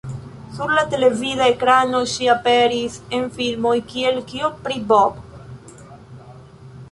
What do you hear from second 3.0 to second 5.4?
en filmoj kiel "Kio pri Bob?